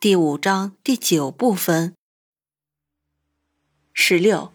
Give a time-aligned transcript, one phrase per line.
[0.00, 1.92] 第五章第九部分。
[3.92, 4.50] 十六，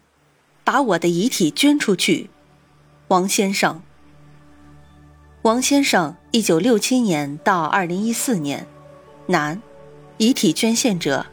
[0.64, 2.32] 把我的遗体捐出去。
[3.10, 3.84] 王先生。
[5.44, 8.66] 王先生，一九六七年到二零一四年，
[9.28, 9.62] 男，
[10.18, 11.28] 遗体捐献者。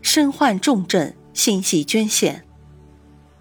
[0.00, 2.46] 身患重症，心系捐献。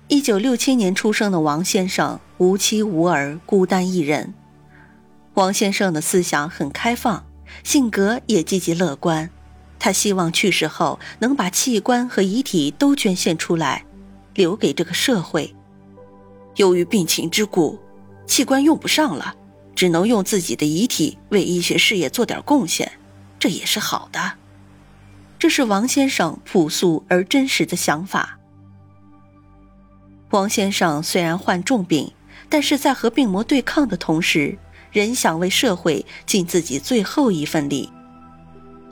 [0.10, 4.34] 一九六七年出生的王先生，无妻无儿，孤单一人。
[5.36, 7.26] 王先生的思想很开放。
[7.64, 9.30] 性格也积极乐观，
[9.80, 13.86] 他希望去世后能把器官和遗体都捐献出来，
[14.34, 15.56] 留给这个社会。
[16.56, 17.80] 由于病情之故，
[18.26, 19.36] 器官用不上了，
[19.76, 22.92] 只能用自己的遗体为医学事业做点贡献，
[23.38, 24.34] 这也是好的。
[25.38, 28.40] 这是王先生朴素而真实的想法。
[30.32, 32.14] 王先生虽然患重病，
[32.50, 34.58] 但是在和病魔对抗的同时。
[34.96, 37.92] 人想为社会尽自己最后一份力，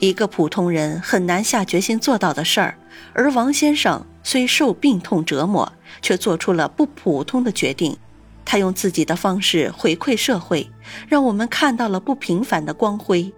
[0.00, 2.76] 一个普通人很难下决心做到的事儿。
[3.14, 7.96] 而王先生虽受病痛折磨，却做出了不普通的决定。
[8.44, 10.70] 他用自己的方式回馈社会，
[11.08, 13.32] 让我们看到了不平凡的光辉。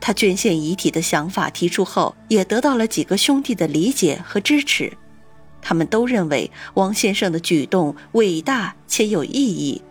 [0.00, 4.90] 他捐献遗体的想法提出后，也得到了几个兄弟的理解和支持。
[5.60, 9.82] 他们都认为王先生的举动伟大且有意义。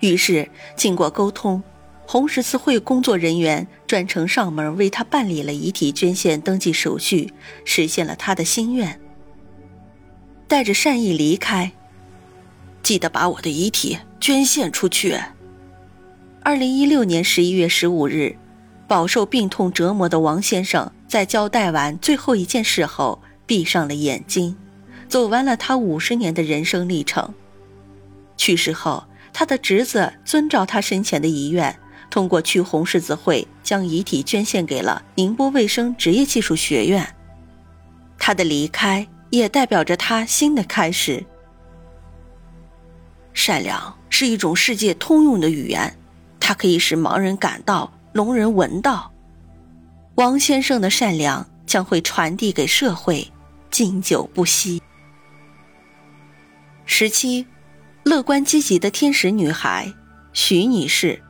[0.00, 1.62] 于是，经过沟通，
[2.06, 7.32] 红十字会工作人员专程上门为他办理了遗体捐献登记手续，
[7.64, 9.00] 实现了他的心愿。
[10.46, 11.72] 带着善意离开，
[12.82, 15.18] 记得把我的遗体捐献出去。
[16.44, 18.36] 二零一六年十一月十五日，
[18.86, 24.56] 饱受病痛折磨的王先生在交代完最后一件事后，闭上了眼睛，
[25.08, 27.34] 走完了他五十年的人生历程。
[28.36, 29.02] 去世后。
[29.32, 31.78] 他的侄子遵照他生前的遗愿，
[32.10, 37.14] 通过去红十字会将遗体捐献给了宁波卫生职业技术学院。
[38.18, 41.24] 他的离开也代表着他新的开始。
[43.32, 45.96] 善良是一种世界通用的语言，
[46.40, 49.12] 它可以使盲人感到，聋人闻到。
[50.16, 53.30] 王先生的善良将会传递给社会，
[53.70, 54.82] 经久不息。
[56.84, 57.46] 十七。
[58.08, 59.92] 乐观积极的天使女孩，
[60.32, 61.20] 徐女士。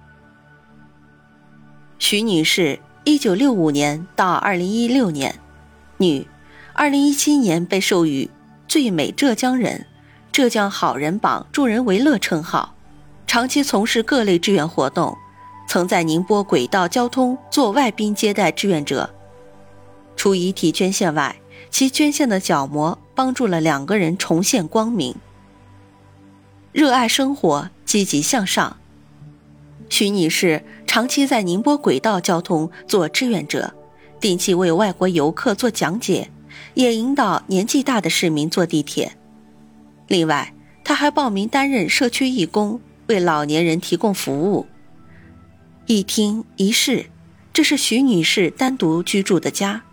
[1.99, 5.41] 徐女士，一九六五年到二零一六年，
[5.97, 6.25] 女，
[6.75, 8.31] 二零一七年被授予
[8.69, 9.87] 最美浙江人、
[10.31, 12.77] 浙江好人榜助人为乐称号，
[13.27, 15.19] 长期从事各类志愿活动，
[15.67, 19.11] 曾在宁波轨道交通做外宾接待志愿者。
[20.15, 21.41] 除遗体捐献外，
[21.71, 25.17] 其捐献的角膜帮助了两个人重现光明。
[26.73, 28.77] 热爱生活，积极向上。
[29.89, 33.75] 徐女士长期在宁波轨道交通做志愿者，
[34.21, 36.31] 定期为外国游客做讲解，
[36.75, 39.13] 也引导年纪大的市民坐地铁。
[40.09, 40.53] 另外，
[40.85, 44.67] 她还报名担任社区义工，为老年人提供服务。
[45.87, 47.07] 一厅一室，
[47.55, 49.85] 这是徐女士单独居住的家，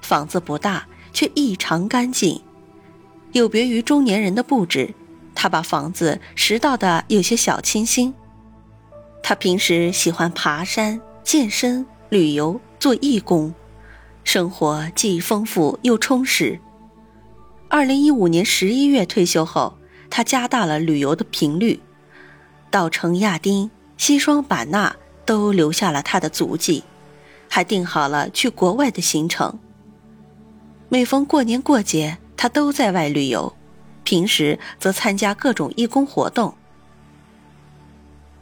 [0.00, 2.40] 房子不大，却异常干净，
[3.32, 4.94] 有别于中年人的布置。
[5.46, 8.12] 他把房子拾到的有些小清新。
[9.22, 13.54] 他平时喜欢爬山、健身、旅游、做义工，
[14.24, 16.58] 生活既丰富又充实。
[17.68, 19.78] 二零一五年十一月退休后，
[20.10, 21.78] 他加大了旅游的频率，
[22.68, 26.82] 稻城亚丁、西双版纳都留下了他的足迹，
[27.48, 29.56] 还定好了去国外的行程。
[30.88, 33.55] 每逢过年过节，他都在外旅游。
[34.06, 36.54] 平时则参加各种义工活动。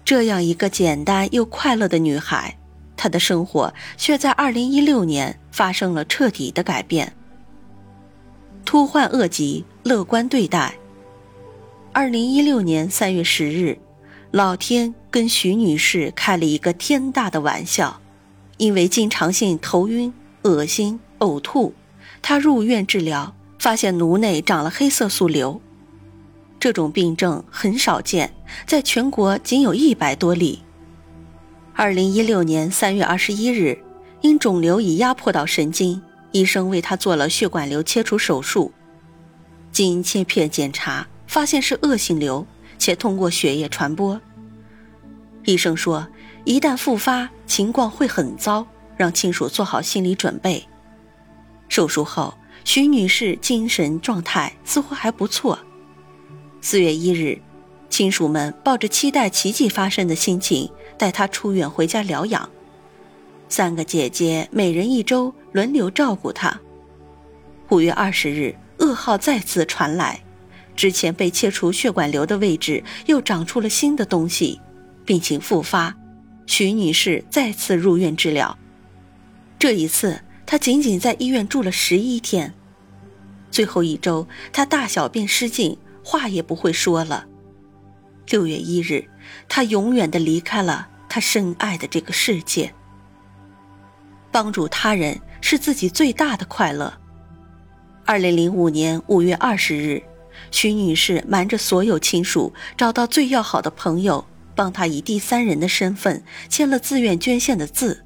[0.05, 2.59] 这样一个简单又快乐的女孩，
[2.99, 7.15] 她的生活却在2016年发生了彻底的改变。
[8.67, 10.75] 突患恶疾，乐观对待。
[11.95, 13.79] 2016年3月10日，
[14.31, 18.03] 老天跟徐女士开了一个天大的玩笑，
[18.59, 20.13] 因为经常性头晕、
[20.43, 21.73] 恶心、呕吐，
[22.21, 23.35] 她入院治疗。
[23.65, 25.59] 发现颅内长了黑色素瘤，
[26.61, 28.35] 这种病症很少见，
[28.67, 30.63] 在全国仅有一百多例。
[31.73, 33.83] 二零一六年三月二十一日，
[34.21, 38.71] 因肿瘤已压迫到神经，医生为他做了血管瘤切除手术。
[39.73, 42.47] 经切片检查，发现是恶性瘤，
[42.77, 44.21] 且通过血液传播。
[45.45, 46.07] 医生说，
[46.45, 48.67] 一旦复发，情况会很糟，
[48.99, 50.63] 让亲属做好心理准备。
[51.71, 52.35] 手术后，
[52.65, 55.59] 徐女士精神状态似乎还不错。
[56.61, 57.39] 四月一日，
[57.91, 62.49] 亲属们抱着期待奇迹发生的心情，带她出院回家疗养。
[63.49, 66.59] 三个姐姐每人一周轮流照顾她。
[67.69, 70.23] 五月二十日，噩耗再次传来，
[70.75, 74.61] 之前被切除血管瘤的位置又长出了新的东西。
[75.05, 75.95] 病情复发，
[76.47, 78.57] 徐女士再次入院治疗。
[79.59, 82.55] 这一次，她仅仅在医院住了十一天。
[83.51, 87.27] 最后一周，她大小便失禁，话也不会说了。
[88.29, 89.09] 六月一日，
[89.49, 92.75] 她永远的离开了她深爱的这个世界。
[94.31, 96.93] 帮助他人是自己最大的快乐。
[98.05, 100.03] 二零零五年五月二十日，
[100.51, 104.27] 徐女士瞒着所有亲属，找到最要好的朋友。
[104.57, 108.05] 帮他以第三人的身份签了自愿捐献的字。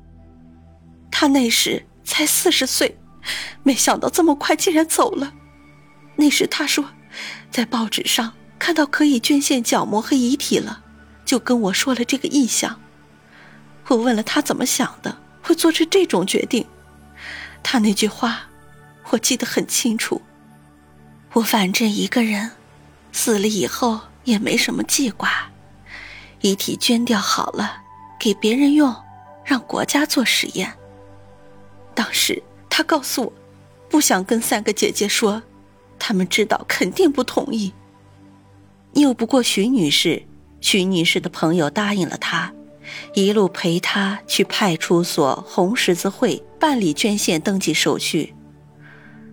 [1.11, 2.99] 他那时才四十岁，
[3.63, 5.35] 没想到这么快竟然走了。
[6.17, 6.87] 那时他说，
[7.51, 10.83] 在报纸上看到可以捐献角膜和遗体了，
[11.27, 12.81] 就跟我说了这个意向。
[13.89, 16.67] 我问了他怎么想的，会做出这种决定。
[17.63, 18.49] 他那句话，
[19.11, 20.23] 我记得很清楚。
[21.35, 22.53] 我反正一个人，
[23.13, 25.51] 死了以后也没什么记挂。
[26.41, 27.83] 遗体捐掉好了，
[28.19, 28.97] 给别人用，
[29.45, 30.73] 让国家做实验。
[31.99, 32.41] 当时
[32.71, 33.33] 他告诉我，
[33.89, 35.43] 不想跟三个姐姐说，
[35.99, 37.73] 他们知道肯定不同意。
[38.93, 40.23] 拗不过徐女士，
[40.61, 42.53] 徐女士的朋友答应了她，
[43.15, 48.33] 一路陪她去派出所、红十字会办理捐献登记手续。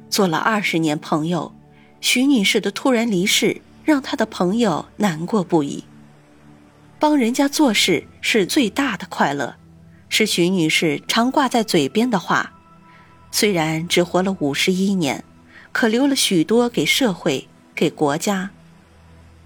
[0.10, 1.54] 做了二十年朋友，
[2.02, 5.84] 徐女士的突然离世让她的朋友难过不已。
[6.98, 9.56] 帮人家做事是最大的快乐，
[10.10, 12.54] 是徐女士常挂在嘴边的话。
[13.38, 15.22] 虽然只活了五十一年，
[15.74, 18.52] 可留了许多给社会、给国家。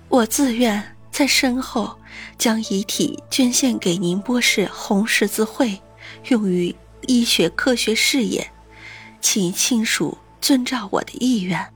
[0.09, 1.97] 我自愿在身后
[2.37, 5.81] 将遗体捐献给宁波市红十字会，
[6.27, 6.75] 用于
[7.07, 8.51] 医学科学事业，
[9.19, 11.73] 请亲属遵照我的意愿。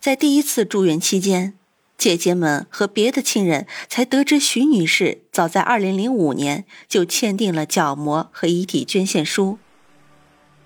[0.00, 1.54] 在第一次住院期间。
[1.96, 9.58] 姐姐们和别的亲人才得知，徐女士早在2005年就签订了角膜和遗体捐献书。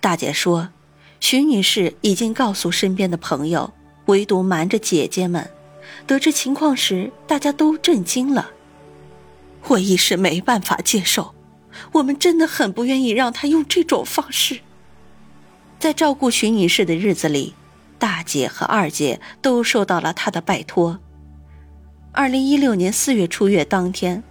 [0.02, 0.70] 大姐说，
[1.20, 3.72] 徐女士已经告诉身边的朋友，
[4.06, 5.48] 唯独瞒着姐姐们。
[6.08, 8.50] 得知情况时，大家都震惊了。
[9.68, 11.36] 我一时没办法接受，
[11.92, 14.58] 我们真的很不愿意让她用这种方式。
[15.78, 17.54] 在照顾徐女士的日子里，
[18.00, 20.98] 大姐和二姐都受到了她的拜托。
[22.10, 24.24] 二零一六年四月出月当天，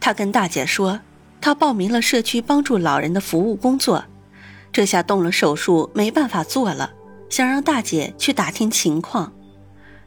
[0.00, 1.00] 她跟大姐说，
[1.40, 4.04] 她报名了社区帮助老人的服务工作，
[4.74, 6.92] 这下动了手术没办法做了，
[7.30, 9.32] 想让大姐去打听情况。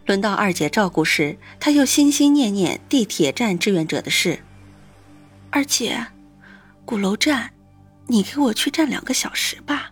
[0.05, 4.39] 轮到二姐照顾时，她又心心念念地铁站志愿者的事。
[5.49, 6.05] 二姐，
[6.83, 7.49] 鼓楼站，
[8.07, 9.89] 你给我去站两个小时吧，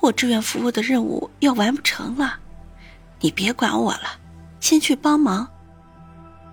[0.00, 2.38] 我志愿服务的任务要完不成了，
[3.20, 4.18] 你别管我了，
[4.58, 5.46] 先去帮忙。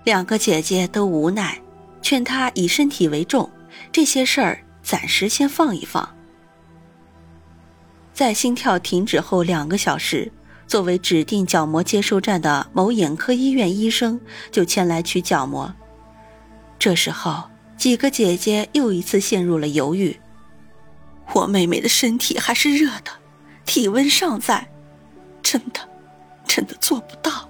[0.04, 1.58] 两个姐姐都无奈，
[2.02, 3.50] 劝她以身体为重，
[3.90, 6.06] 这些事儿暂时先放一放。
[8.20, 10.30] 在心跳停止后两个小时，
[10.66, 14.20] 作为指定角膜接收站的某眼科医院医生
[14.52, 15.74] 就前来取角膜。
[16.78, 17.44] 这时候，
[17.78, 20.20] 几个姐姐又一次陷入了犹豫。
[21.32, 23.10] 我妹妹的身体还是热的，
[23.64, 24.70] 体温尚在，
[25.42, 25.80] 真的，
[26.46, 27.48] 真的做不到。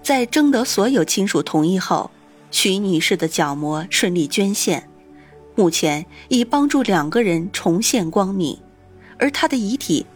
[0.00, 2.12] 在征得所有亲属同意后，
[2.52, 4.88] 徐女士的角膜顺利捐献，
[5.56, 8.60] 目前已帮助两个人重现光明，
[9.18, 10.06] 而她的遗体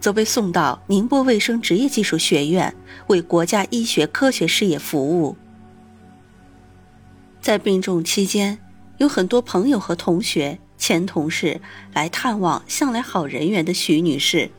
[0.00, 2.74] 则被送到宁波卫生职业技术学院
[3.06, 5.36] 为国家医学科学事业服务。
[7.40, 8.58] 在病重期间，
[8.98, 11.60] 有很多朋友和同学、前同事
[11.92, 14.50] 来探望向来好人缘的徐女士。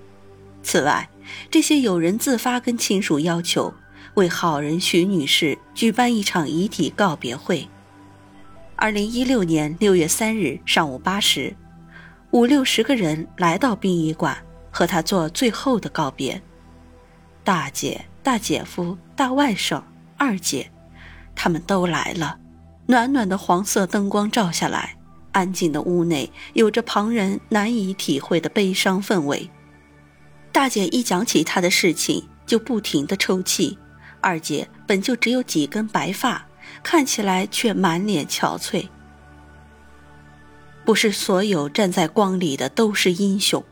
[0.64, 1.10] 此外，
[1.50, 3.74] 这些友人自发跟亲属要求。
[4.16, 7.70] 为好人徐女士举办一场遗体告别会。
[8.76, 11.56] 二零一六年六月三日上午八时，
[12.32, 14.38] 五六十个人来到殡仪馆，
[14.72, 16.42] 和她做最后的告别。
[17.44, 19.84] 大姐、大姐夫、大外甥、
[20.16, 20.72] 二姐，
[21.36, 22.40] 他们都来了。
[22.86, 24.96] 暖暖的黄色灯光照下来，
[25.34, 29.50] 安静的屋内有着旁人难以体会的悲伤氛围。
[30.54, 33.78] 大姐一讲起她的事情，就不停的抽泣。
[34.22, 36.46] 二姐本就只有几根白发，
[36.82, 38.88] 看起来却满脸憔悴。
[40.84, 43.64] 不是所有站在光里的都是英雄，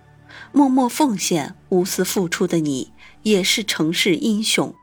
[0.52, 4.74] 默默奉献、无私付出的你，也是城市英雄。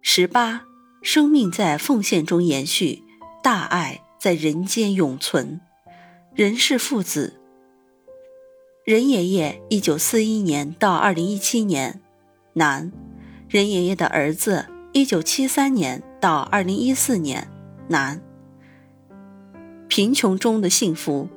[0.00, 0.62] 十八，
[1.02, 3.02] 生命在奉献中延续，
[3.42, 5.60] 大爱在人间永存。
[6.34, 7.40] 任氏父子。
[8.84, 12.00] 任爷爷，一九四一年到二零一七年，
[12.54, 12.90] 男；
[13.48, 17.50] 任爷爷的儿子，一九七三年到二零一四年，
[17.88, 18.22] 男。
[19.88, 21.28] 贫穷中的幸福。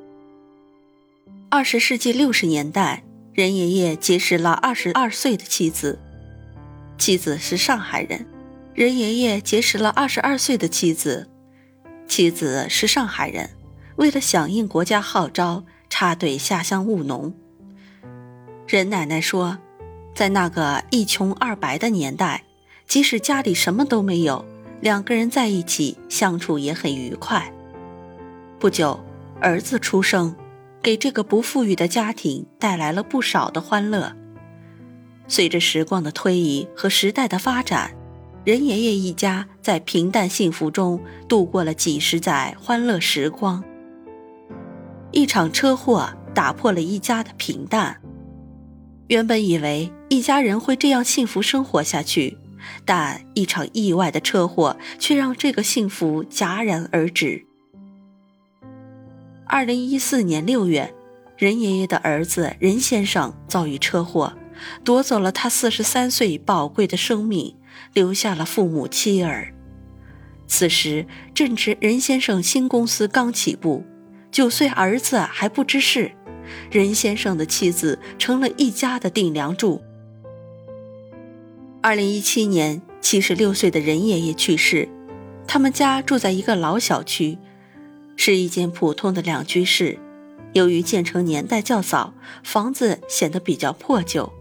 [1.48, 5.98] 二十世纪六十年代，任爷爷结识了二十二岁的妻子，
[6.98, 8.26] 妻子是上海人。
[8.74, 11.28] 任爷爷结识了二十二岁的妻子，
[12.06, 13.50] 妻子是上海人。
[13.96, 17.34] 为了响应国家号召，插队下乡务农。
[18.66, 19.58] 任奶奶说，
[20.14, 22.44] 在那个一穷二白的年代，
[22.86, 24.44] 即使家里什么都没有，
[24.80, 27.52] 两个人在一起相处也很愉快。
[28.62, 29.00] 不久，
[29.40, 30.36] 儿子出生，
[30.80, 34.14] 给这个不富裕的家庭带来了不少的欢乐。
[35.26, 37.92] 随着时光的推移和时代的发展，
[38.44, 43.64] 任爷爷一家在平淡幸福中度过了几十载欢乐时光。
[45.10, 48.00] 一场车祸打破了一家的平淡。
[49.08, 52.38] 原本以为一家人会这样幸福生活下去，
[52.84, 57.48] 但一场意外的车祸却让这个幸福戛然而止。
[59.46, 60.94] 二零一四年六月，
[61.36, 64.32] 任爷爷的儿子任先生遭遇车祸，
[64.82, 67.54] 夺走了他四十三岁宝贵的生命，
[67.92, 69.52] 留下了父母妻儿。
[70.46, 73.84] 此时正值任先生新公司刚起步，
[74.30, 76.12] 九岁儿子还不知事，
[76.70, 79.82] 任先生的妻子成了一家的顶梁柱。
[81.82, 84.88] 二零一七年，七十六岁的任爷爷去世，
[85.46, 87.38] 他们家住在一个老小区。
[88.24, 89.98] 是一间普通的两居室，
[90.52, 92.14] 由于建成年代较早，
[92.44, 94.32] 房子显得比较破旧。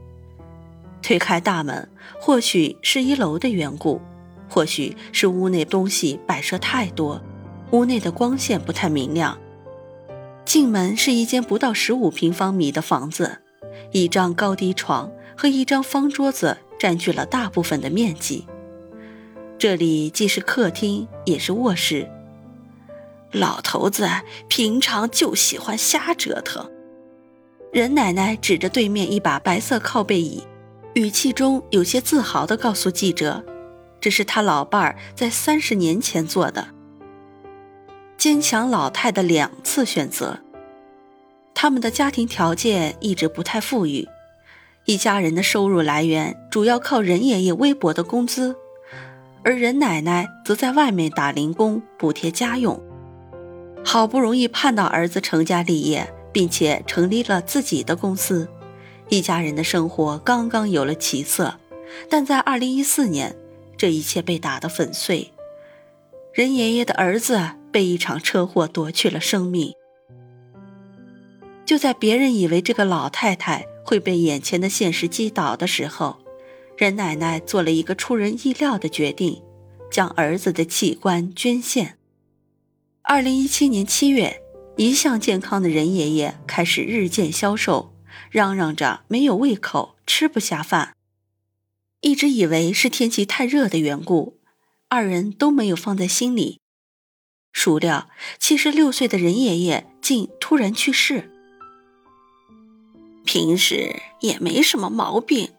[1.02, 4.00] 推开大门，或许是一楼的缘故，
[4.48, 7.20] 或许是屋内东西摆设太多，
[7.72, 9.36] 屋内的光线不太明亮。
[10.46, 13.40] 进门是一间不到十五平方米的房子，
[13.92, 18.46] 一张高低床和一张方桌子占据了大部分的面积。
[19.58, 22.08] 这里既是客厅，也是卧室。
[23.32, 24.10] 老头子
[24.48, 26.70] 平常就喜欢瞎折腾。
[27.72, 30.44] 任奶奶指着对面一把白色靠背椅，
[30.96, 33.44] 语气中有些自豪地告诉记者
[34.02, 36.68] ：“这是他老伴儿在三十年前做的。”
[38.18, 40.40] 坚强老太的两次选择。
[41.54, 44.08] 他们的家庭条件一直不太富裕，
[44.86, 48.56] 一家人的收入来源主要靠任爷爷微薄的工资，
[49.44, 52.82] 而任奶奶则在外面打零工补贴家用。
[53.84, 58.48] 好不容易盼到儿子成家立业，并且成立了自己的公司，
[59.10, 61.60] 一家人的生活刚刚有了起色。
[62.10, 63.36] 但在二零一四年，
[63.76, 65.32] 这一切被打得粉碎。
[66.34, 69.74] 任爷爷的儿子被一场车祸夺去了生命。
[71.66, 76.18] 就在别人以为这个老太太会被眼前的现实击倒的时候，
[76.78, 79.42] 任奶奶做了一个出人意料的决定，
[79.92, 81.98] 将儿子的器官捐献。
[83.14, 84.42] 二零一七年七月，
[84.78, 87.94] 一向健康的任爷爷开始日渐消瘦，
[88.30, 90.96] 嚷嚷着没有胃口，吃不下饭。
[92.00, 94.40] 一直以为是天气太热的缘故，
[94.88, 96.62] 二人都没有放在心里。
[97.52, 101.30] 孰料七十六岁的任爷爷竟突然去世。
[103.26, 105.52] 平时也没什么毛病，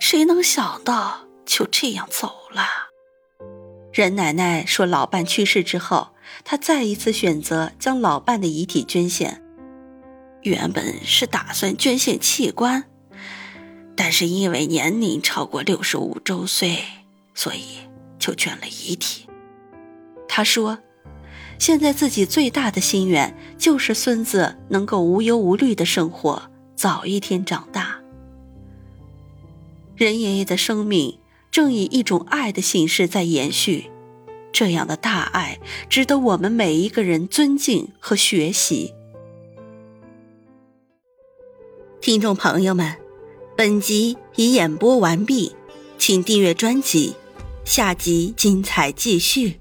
[0.00, 2.64] 谁能想到就这样走了？
[3.92, 6.15] 任奶奶说，老伴去世之后。
[6.44, 9.42] 他再一次选择将老伴的遗体捐献，
[10.42, 12.84] 原本是打算捐献器官，
[13.96, 16.78] 但是因为年龄超过六十五周岁，
[17.34, 17.78] 所以
[18.18, 19.26] 就捐了遗体。
[20.28, 20.78] 他说
[21.58, 28.00] ：“现在自己最大的心愿就是孙子能够无忧无虑的生活，早一天长大。”
[29.96, 31.18] 任爷爷的生命
[31.50, 33.90] 正以一种爱的形式在延续。
[34.58, 35.60] 这样的大爱
[35.90, 38.94] 值得我们每一个人尊敬和学习。
[42.00, 42.96] 听众朋友们，
[43.54, 45.54] 本集已演播完毕，
[45.98, 47.16] 请订阅专辑，
[47.66, 49.60] 下集精彩继续。